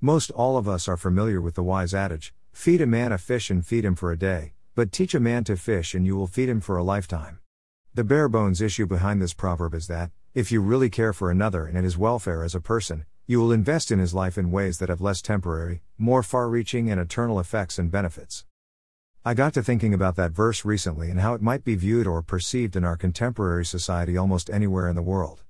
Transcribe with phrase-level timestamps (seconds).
[0.00, 3.50] Most all of us are familiar with the wise adage feed a man a fish
[3.50, 6.28] and feed him for a day, but teach a man to fish and you will
[6.28, 7.40] feed him for a lifetime.
[7.94, 11.66] The bare bones issue behind this proverb is that, if you really care for another
[11.66, 14.88] and his welfare as a person, you will invest in his life in ways that
[14.88, 18.44] have less temporary, more far reaching, and eternal effects and benefits.
[19.24, 22.22] I got to thinking about that verse recently and how it might be viewed or
[22.22, 25.42] perceived in our contemporary society almost anywhere in the world.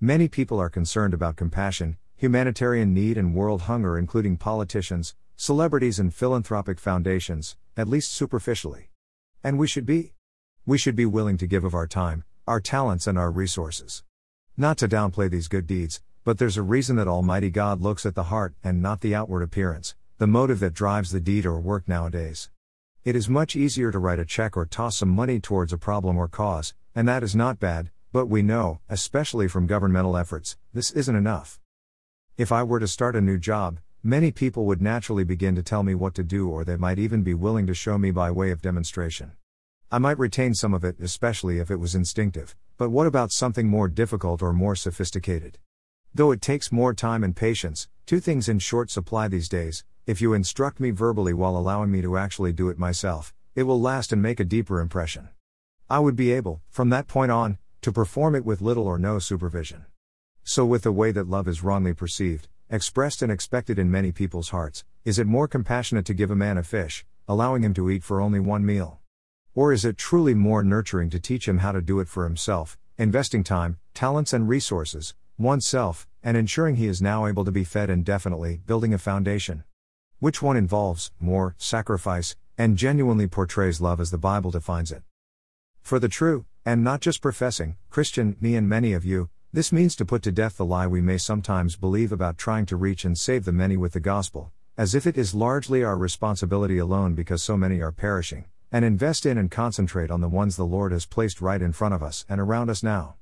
[0.00, 6.12] Many people are concerned about compassion, humanitarian need, and world hunger, including politicians, celebrities, and
[6.12, 8.90] philanthropic foundations, at least superficially.
[9.44, 10.14] And we should be.
[10.66, 14.02] We should be willing to give of our time, our talents, and our resources.
[14.56, 18.16] Not to downplay these good deeds, but there's a reason that Almighty God looks at
[18.16, 21.86] the heart and not the outward appearance, the motive that drives the deed or work
[21.86, 22.50] nowadays.
[23.04, 26.18] It is much easier to write a check or toss some money towards a problem
[26.18, 30.90] or cause, and that is not bad, but we know, especially from governmental efforts, this
[30.90, 31.60] isn't enough.
[32.38, 35.82] If I were to start a new job, many people would naturally begin to tell
[35.82, 38.52] me what to do, or they might even be willing to show me by way
[38.52, 39.32] of demonstration.
[39.90, 43.66] I might retain some of it, especially if it was instinctive, but what about something
[43.66, 45.58] more difficult or more sophisticated?
[46.14, 50.20] Though it takes more time and patience, two things in short supply these days, if
[50.20, 54.12] you instruct me verbally while allowing me to actually do it myself, it will last
[54.12, 55.28] and make a deeper impression.
[55.90, 59.18] I would be able, from that point on, to perform it with little or no
[59.18, 59.86] supervision.
[60.50, 64.48] So, with the way that love is wrongly perceived, expressed and expected in many people's
[64.48, 68.02] hearts, is it more compassionate to give a man a fish, allowing him to eat
[68.02, 68.98] for only one meal?
[69.54, 72.78] Or is it truly more nurturing to teach him how to do it for himself,
[72.96, 77.90] investing time, talents, and resources, oneself, and ensuring he is now able to be fed
[77.90, 79.64] indefinitely, building a foundation.
[80.18, 85.02] Which one involves more sacrifice and genuinely portrays love as the Bible defines it?
[85.82, 89.28] For the true, and not just professing, Christian, me and many of you,
[89.58, 92.76] this means to put to death the lie we may sometimes believe about trying to
[92.76, 96.78] reach and save the many with the gospel, as if it is largely our responsibility
[96.78, 100.64] alone because so many are perishing, and invest in and concentrate on the ones the
[100.64, 103.16] Lord has placed right in front of us and around us now.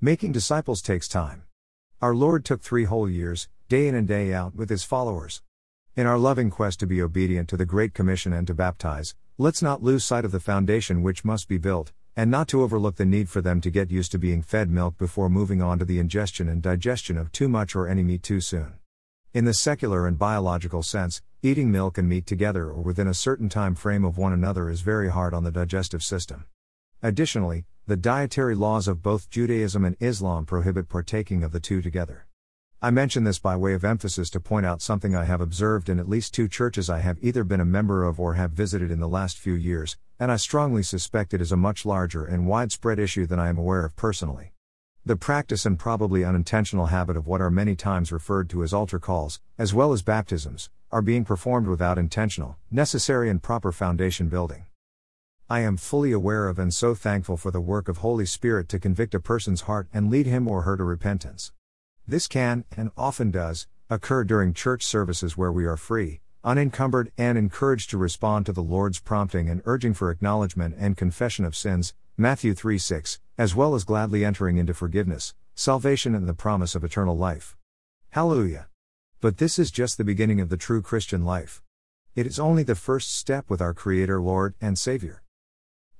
[0.00, 1.44] Making disciples takes time.
[2.02, 5.40] Our Lord took three whole years, day in and day out, with his followers.
[5.94, 9.62] In our loving quest to be obedient to the Great Commission and to baptize, let's
[9.62, 13.04] not lose sight of the foundation which must be built, and not to overlook the
[13.04, 15.98] need for them to get used to being fed milk before moving on to the
[15.98, 18.72] ingestion and digestion of too much or any meat too soon.
[19.34, 23.50] In the secular and biological sense, eating milk and meat together or within a certain
[23.50, 26.46] time frame of one another is very hard on the digestive system.
[27.02, 32.26] Additionally, the dietary laws of both Judaism and Islam prohibit partaking of the two together.
[32.86, 35.98] I mention this by way of emphasis to point out something I have observed in
[35.98, 39.00] at least two churches I have either been a member of or have visited in
[39.00, 43.00] the last few years, and I strongly suspect it is a much larger and widespread
[43.00, 44.52] issue than I am aware of personally.
[45.04, 49.00] The practice and probably unintentional habit of what are many times referred to as altar
[49.00, 54.66] calls, as well as baptisms, are being performed without intentional, necessary, and proper foundation building.
[55.50, 58.78] I am fully aware of and so thankful for the work of Holy Spirit to
[58.78, 61.50] convict a person's heart and lead him or her to repentance.
[62.08, 67.36] This can, and often does, occur during church services where we are free, unencumbered, and
[67.36, 71.94] encouraged to respond to the Lord's prompting and urging for acknowledgement and confession of sins,
[72.16, 76.84] Matthew 3 6, as well as gladly entering into forgiveness, salvation, and the promise of
[76.84, 77.56] eternal life.
[78.10, 78.68] Hallelujah!
[79.20, 81.60] But this is just the beginning of the true Christian life.
[82.14, 85.24] It is only the first step with our Creator, Lord, and Savior.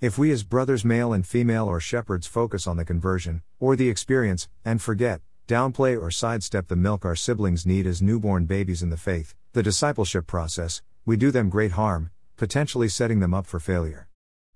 [0.00, 3.88] If we as brothers, male and female, or shepherds focus on the conversion, or the
[3.88, 8.90] experience, and forget, downplay, or sidestep the milk our siblings need as newborn babies in
[8.90, 13.60] the faith, the discipleship process, we do them great harm, potentially setting them up for
[13.60, 14.08] failure.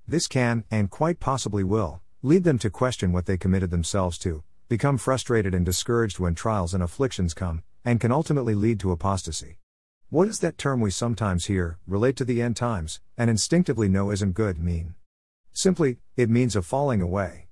[0.07, 4.43] This can, and quite possibly will, lead them to question what they committed themselves to,
[4.69, 9.59] become frustrated and discouraged when trials and afflictions come, and can ultimately lead to apostasy.
[10.11, 14.11] What does that term we sometimes hear, relate to the end times, and instinctively know
[14.11, 14.95] isn't good, mean?
[15.53, 17.50] Simply, it means a falling away.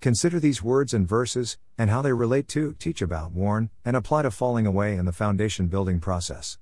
[0.00, 4.22] Consider these words and verses, and how they relate to, teach about, warn, and apply
[4.22, 6.58] to falling away in the foundation building process.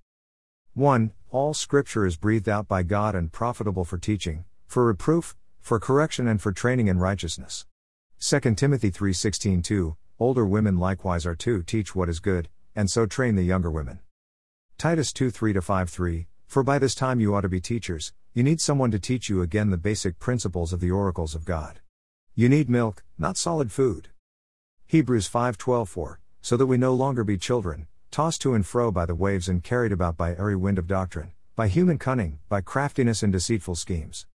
[0.75, 1.13] 1.
[1.31, 6.27] All scripture is breathed out by God and profitable for teaching, for reproof, for correction
[6.27, 7.65] and for training in righteousness.
[8.19, 13.07] 2 Timothy 3:16 2 Older women likewise are to teach what is good, and so
[13.07, 14.01] train the younger women.
[14.79, 18.43] Titus 2 3 5 3 For by this time you ought to be teachers, you
[18.43, 21.79] need someone to teach you again the basic principles of the oracles of God.
[22.39, 24.11] You need milk, not solid food.
[24.87, 29.07] Hebrews 5:12 For, so that we no longer be children, tossed to and fro by
[29.07, 33.25] the waves and carried about by every wind of doctrine, by human cunning, by craftiness
[33.25, 34.29] and deceitful schemes.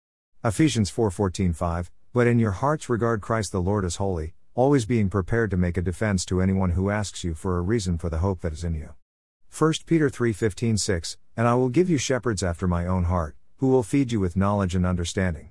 [0.42, 5.10] Ephesians 4:14 5 But in your hearts regard Christ the Lord as holy, always being
[5.10, 8.24] prepared to make a defense to anyone who asks you for a reason for the
[8.24, 8.94] hope that is in you.
[9.50, 13.68] 1 Peter 3:15 6, And I will give you shepherds after my own heart, who
[13.68, 15.50] will feed you with knowledge and understanding.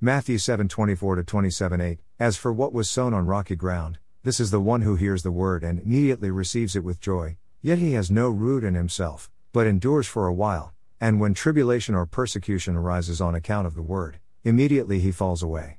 [0.00, 4.50] Matthew 7 24 27 8 As for what was sown on rocky ground, this is
[4.50, 8.10] the one who hears the word and immediately receives it with joy, yet he has
[8.10, 13.20] no root in himself, but endures for a while, and when tribulation or persecution arises
[13.20, 15.78] on account of the word, immediately he falls away.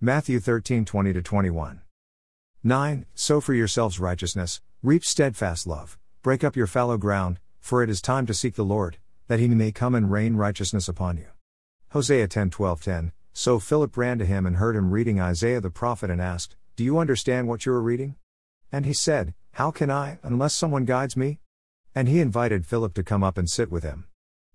[0.00, 1.82] Matthew 13 20 21.
[2.64, 3.06] 9.
[3.14, 8.00] Sow for yourselves righteousness, reap steadfast love, break up your fallow ground, for it is
[8.00, 8.96] time to seek the Lord,
[9.28, 11.26] that he may come and rain righteousness upon you.
[11.90, 13.12] Hosea 10 12 10.
[13.32, 16.84] So Philip ran to him and heard him reading Isaiah the prophet and asked, Do
[16.84, 18.16] you understand what you are reading?
[18.72, 21.40] And he said, How can I, unless someone guides me?
[21.94, 24.06] And he invited Philip to come up and sit with him.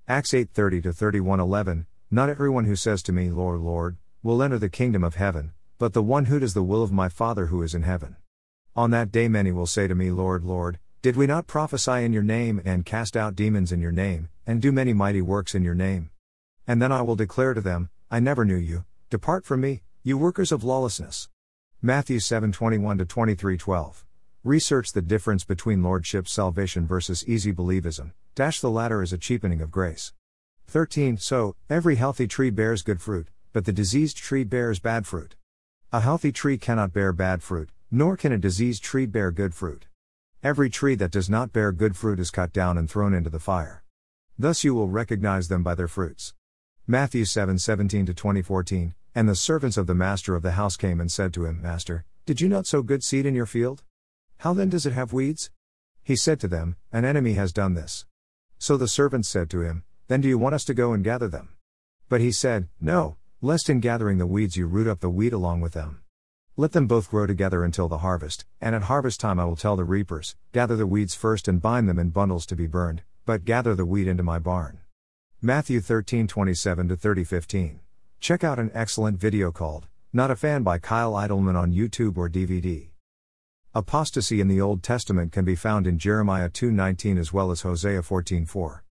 [0.08, 1.88] Acts 8 30 31 11.
[2.12, 5.94] Not everyone who says to me, Lord, Lord, will enter the kingdom of heaven, but
[5.94, 8.16] the one who does the will of my Father who is in heaven.
[8.76, 12.14] On that day many will say to me, Lord, Lord, did we not prophesy in
[12.14, 15.64] your name and cast out demons in your name, and do many mighty works in
[15.64, 16.10] your name?
[16.68, 20.16] And then I will declare to them, I never knew you, depart from me, you
[20.16, 21.28] workers of lawlessness.
[21.82, 24.06] Matthew 7 21 23 12.
[24.44, 29.60] Research the difference between lordship salvation versus easy believism, dash the latter is a cheapening
[29.60, 30.14] of grace.
[30.68, 35.36] 13 So, every healthy tree bears good fruit, but the diseased tree bears bad fruit.
[35.92, 39.88] A healthy tree cannot bear bad fruit, nor can a diseased tree bear good fruit.
[40.44, 43.40] Every tree that does not bear good fruit is cut down and thrown into the
[43.40, 43.84] fire.
[44.38, 46.36] Thus you will recognize them by their fruits.
[46.88, 48.96] Matthew 7 17 2014.
[49.14, 52.06] And the servants of the master of the house came and said to him, Master,
[52.26, 53.84] did you not sow good seed in your field?
[54.40, 55.50] How then does it have weeds?
[56.04, 58.06] He said to them, An enemy has done this.
[58.58, 61.28] So the servants said to him, Then do you want us to go and gather
[61.28, 61.56] them?
[62.10, 65.62] But he said, No, Lest in gathering the weeds you root up the wheat along
[65.62, 66.02] with them.
[66.58, 69.76] Let them both grow together until the harvest, and at harvest time I will tell
[69.76, 73.46] the reapers, Gather the weeds first and bind them in bundles to be burned, but
[73.46, 74.80] gather the wheat into my barn.
[75.46, 77.80] Matthew 13 27 30 15.
[78.20, 82.28] Check out an excellent video called, Not a Fan by Kyle Idleman on YouTube or
[82.28, 82.88] DVD.
[83.76, 88.02] Apostasy in the Old Testament can be found in Jeremiah 2:19 as well as Hosea
[88.02, 88.82] 14:4.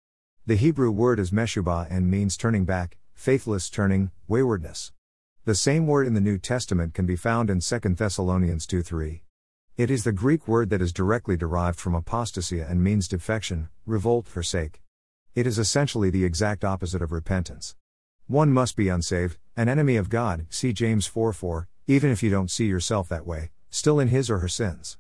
[0.46, 4.92] The Hebrew word is meshubah and means turning back, faithless turning, waywardness.
[5.46, 9.24] The same word in the New Testament can be found in 2 Thessalonians 2 3.
[9.76, 14.28] It is the Greek word that is directly derived from apostasia and means defection, revolt,
[14.28, 14.83] forsake.
[15.34, 17.74] It is essentially the exact opposite of repentance.
[18.28, 22.30] One must be unsaved, an enemy of God, see James 4 4, even if you
[22.30, 24.96] don't see yourself that way, still in his or her sins.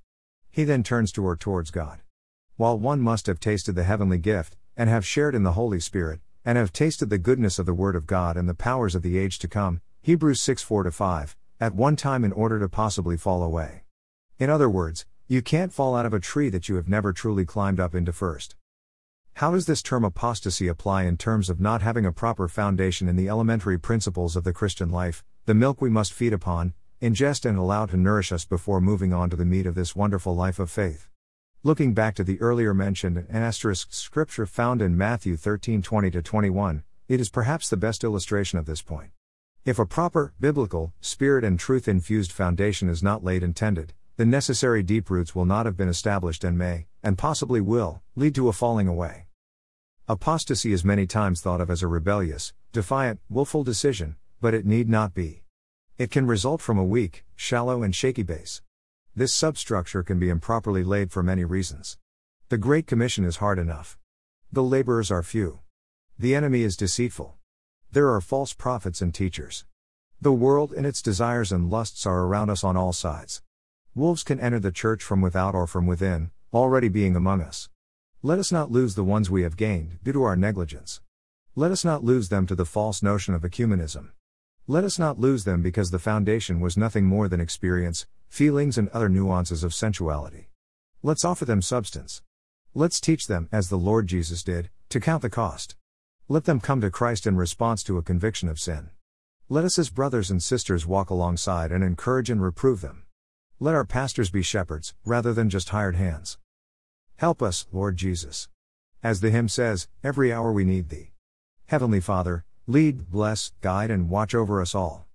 [0.50, 2.00] He then turns to or towards God.
[2.56, 6.18] While one must have tasted the heavenly gift, and have shared in the Holy Spirit,
[6.44, 9.16] and have tasted the goodness of the Word of God and the powers of the
[9.16, 13.44] age to come, Hebrews 6 4 5, at one time in order to possibly fall
[13.44, 13.84] away.
[14.40, 17.44] In other words, you can't fall out of a tree that you have never truly
[17.44, 18.56] climbed up into first.
[19.38, 23.16] How does this term apostasy apply in terms of not having a proper foundation in
[23.16, 27.58] the elementary principles of the Christian life, the milk we must feed upon, ingest and
[27.58, 30.70] allow to nourish us before moving on to the meat of this wonderful life of
[30.70, 31.08] faith?
[31.64, 36.84] Looking back to the earlier mentioned and asterisk scripture found in Matthew 13 20 21,
[37.08, 39.10] it is perhaps the best illustration of this point.
[39.64, 44.84] If a proper, biblical, spirit and truth infused foundation is not laid intended, the necessary
[44.84, 48.52] deep roots will not have been established and may, and possibly will, lead to a
[48.52, 49.23] falling away.
[50.06, 54.86] Apostasy is many times thought of as a rebellious, defiant, willful decision, but it need
[54.86, 55.44] not be.
[55.96, 58.60] It can result from a weak, shallow, and shaky base.
[59.16, 61.96] This substructure can be improperly laid for many reasons.
[62.50, 63.96] The Great Commission is hard enough.
[64.52, 65.60] The laborers are few.
[66.18, 67.36] The enemy is deceitful.
[67.90, 69.64] There are false prophets and teachers.
[70.20, 73.40] The world and its desires and lusts are around us on all sides.
[73.94, 77.70] Wolves can enter the church from without or from within, already being among us.
[78.26, 81.02] Let us not lose the ones we have gained, due to our negligence.
[81.54, 84.12] Let us not lose them to the false notion of ecumenism.
[84.66, 88.88] Let us not lose them because the foundation was nothing more than experience, feelings, and
[88.88, 90.48] other nuances of sensuality.
[91.02, 92.22] Let's offer them substance.
[92.72, 95.76] Let's teach them, as the Lord Jesus did, to count the cost.
[96.26, 98.88] Let them come to Christ in response to a conviction of sin.
[99.50, 103.02] Let us, as brothers and sisters, walk alongside and encourage and reprove them.
[103.60, 106.38] Let our pastors be shepherds, rather than just hired hands.
[107.16, 108.48] Help us, Lord Jesus.
[109.02, 111.12] As the hymn says, every hour we need Thee.
[111.66, 115.06] Heavenly Father, lead, bless, guide, and watch over us all.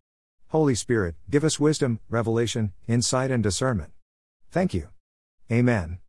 [0.50, 3.92] Holy Spirit, give us wisdom, revelation, insight, and discernment.
[4.52, 4.90] Thank you.
[5.52, 5.98] Amen.